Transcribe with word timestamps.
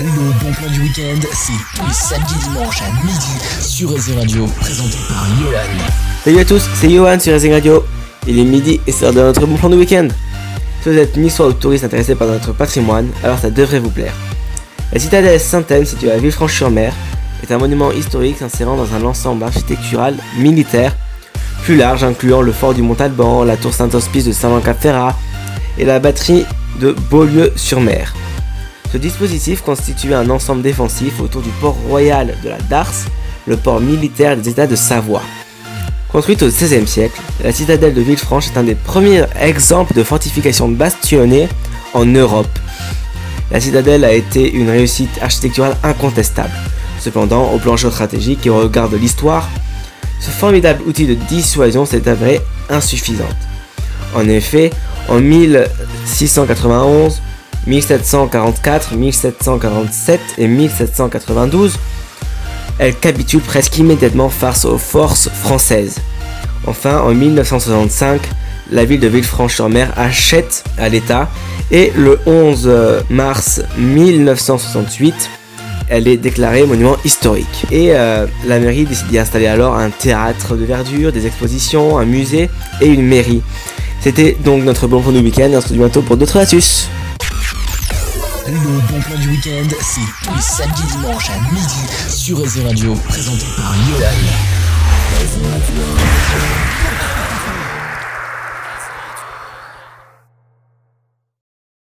Le 0.00 0.04
bon 0.04 0.52
plan 0.52 0.70
du 0.72 0.80
week-end, 0.82 1.18
c'est 1.32 1.52
tous 1.76 1.84
les 1.84 1.92
samedis 1.92 2.34
à 2.56 3.04
midi 3.04 3.26
sur 3.60 3.92
Racing 3.92 4.16
Radio, 4.16 4.46
présenté 4.60 4.96
par 5.08 5.26
Yohan. 5.40 5.84
Salut 6.22 6.38
à 6.38 6.44
tous, 6.44 6.68
c'est 6.74 6.88
Johan 6.88 7.18
sur 7.18 7.32
Racing 7.32 7.52
Radio. 7.52 7.84
Il 8.28 8.38
est 8.38 8.44
midi 8.44 8.80
et 8.86 8.92
c'est 8.92 9.10
de 9.12 9.20
notre 9.20 9.44
bon 9.44 9.56
plan 9.56 9.68
du 9.70 9.76
week-end. 9.76 10.06
Si 10.82 10.90
vous 10.90 10.96
êtes 10.96 11.16
niçois 11.16 11.48
ou 11.48 11.52
touriste 11.52 11.82
intéressé 11.82 12.14
par 12.14 12.28
notre 12.28 12.52
patrimoine, 12.52 13.08
alors 13.24 13.40
ça 13.40 13.50
devrait 13.50 13.80
vous 13.80 13.90
plaire. 13.90 14.12
La 14.92 15.00
citadelle 15.00 15.40
Sainte-Anne, 15.40 15.84
située 15.84 16.12
à 16.12 16.18
Villefranche-sur-Mer, 16.18 16.92
est 17.42 17.52
un 17.52 17.58
monument 17.58 17.90
historique 17.90 18.38
s'insérant 18.38 18.76
dans 18.76 18.94
un 18.94 19.04
ensemble 19.04 19.42
architectural 19.42 20.14
militaire 20.38 20.94
plus 21.64 21.76
large 21.76 22.04
incluant 22.04 22.40
le 22.40 22.52
fort 22.52 22.72
du 22.72 22.82
Mont-Alban, 22.82 23.42
la 23.42 23.56
tour 23.56 23.74
Saint-Hospice 23.74 24.26
de 24.26 24.32
Saint-Jean-Cap-Ferrat 24.32 25.16
et 25.76 25.84
la 25.84 25.98
batterie 25.98 26.46
de 26.78 26.94
Beaulieu-sur-Mer. 27.10 28.14
Ce 28.90 28.96
dispositif 28.96 29.60
constituait 29.60 30.14
un 30.14 30.30
ensemble 30.30 30.62
défensif 30.62 31.20
autour 31.20 31.42
du 31.42 31.50
port 31.60 31.76
royal 31.88 32.34
de 32.42 32.48
la 32.48 32.58
Darse, 32.70 33.04
le 33.46 33.56
port 33.56 33.80
militaire 33.80 34.36
des 34.36 34.48
États 34.48 34.66
de 34.66 34.76
Savoie. 34.76 35.22
Construite 36.10 36.42
au 36.42 36.48
XVIe 36.48 36.86
siècle, 36.86 37.20
la 37.44 37.52
citadelle 37.52 37.92
de 37.92 38.00
Villefranche 38.00 38.46
est 38.46 38.58
un 38.58 38.62
des 38.62 38.74
premiers 38.74 39.24
exemples 39.38 39.92
de 39.92 40.02
fortification 40.02 40.68
bastonnée 40.68 41.48
en 41.92 42.06
Europe. 42.06 42.48
La 43.50 43.60
citadelle 43.60 44.06
a 44.06 44.12
été 44.12 44.50
une 44.50 44.70
réussite 44.70 45.10
architecturale 45.20 45.76
incontestable. 45.82 46.54
Cependant, 46.98 47.52
au 47.52 47.58
plan 47.58 47.76
géostratégique 47.76 48.46
et 48.46 48.50
au 48.50 48.58
regard 48.58 48.88
de 48.88 48.96
l'histoire, 48.96 49.50
ce 50.18 50.30
formidable 50.30 50.82
outil 50.86 51.06
de 51.06 51.14
dissuasion 51.14 51.84
s'est 51.84 52.08
avéré 52.08 52.40
insuffisante. 52.70 53.36
En 54.14 54.26
effet, 54.28 54.70
en 55.08 55.20
1691, 55.20 57.20
1744, 57.66 58.94
1747 58.94 60.20
et 60.38 60.46
1792, 60.46 61.78
elle 62.78 62.94
capitule 62.94 63.40
presque 63.40 63.78
immédiatement 63.78 64.28
face 64.28 64.64
aux 64.64 64.78
forces 64.78 65.28
françaises. 65.28 65.96
Enfin, 66.66 67.00
en 67.00 67.14
1965, 67.14 68.20
la 68.70 68.84
ville 68.84 69.00
de 69.00 69.08
Villefranche-sur-Mer 69.08 69.92
achète 69.96 70.64
à 70.78 70.88
l'État 70.88 71.28
et 71.70 71.92
le 71.96 72.18
11 72.26 72.70
mars 73.10 73.62
1968, 73.78 75.30
elle 75.88 76.06
est 76.08 76.16
déclarée 76.16 76.66
monument 76.66 76.96
historique. 77.04 77.66
Et 77.70 77.94
euh, 77.94 78.26
la 78.46 78.58
mairie 78.58 78.84
décide 78.84 79.08
d'y 79.08 79.18
installer 79.18 79.46
alors 79.46 79.76
un 79.76 79.90
théâtre 79.90 80.54
de 80.56 80.64
verdure, 80.64 81.12
des 81.12 81.26
expositions, 81.26 81.98
un 81.98 82.04
musée 82.04 82.50
et 82.80 82.86
une 82.86 83.06
mairie. 83.06 83.42
C'était 84.00 84.36
donc 84.44 84.64
notre 84.64 84.86
bon 84.86 85.00
plan 85.00 85.12
du 85.12 85.20
week-end. 85.20 85.48
On 85.48 85.60
se 85.60 85.68
retrouve 85.68 85.78
bientôt 85.78 86.02
pour 86.02 86.16
d'autres 86.16 86.38
astuces. 86.38 86.88
Le 88.50 88.80
bon 88.90 88.98
plan 89.02 89.18
du 89.18 89.28
week-end, 89.28 89.68
c'est 89.82 90.00
tous 90.24 90.34
les 90.34 90.40
samedis 90.40 90.82
dimanches 90.92 91.28
à 91.28 91.38
midi 91.52 91.84
sur 92.08 92.40
Racing 92.40 92.66
Radio, 92.66 92.94
présenté 92.94 93.44
par 93.58 93.74
Yohan. 93.76 93.98